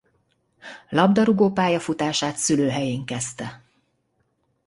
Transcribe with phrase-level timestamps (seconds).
[0.89, 3.61] Labdarúgó pályafutását szülőhelyén kezdte.